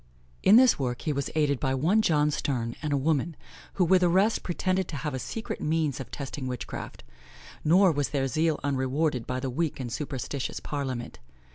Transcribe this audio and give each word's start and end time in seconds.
In 0.41 0.55
this 0.55 0.79
work 0.79 1.03
he 1.03 1.13
was 1.13 1.29
aided 1.35 1.59
by 1.59 1.75
one 1.75 2.01
John 2.01 2.31
Stern, 2.31 2.75
and 2.81 2.91
a 2.91 2.97
woman, 2.97 3.35
who 3.73 3.85
with 3.85 4.01
the 4.01 4.09
rest, 4.09 4.41
pretended 4.41 4.87
to 4.87 4.95
have 4.95 5.21
secret 5.21 5.61
means 5.61 5.99
of 5.99 6.09
testing 6.09 6.47
witchcraft; 6.47 7.03
nor 7.63 7.91
was 7.91 8.09
their 8.09 8.27
zeal 8.27 8.59
unrewarded 8.63 9.27
by 9.27 9.39
the 9.39 9.51
weak 9.51 9.79
and 9.79 9.93
superstitious 9.93 10.59
parliament. 10.59 11.19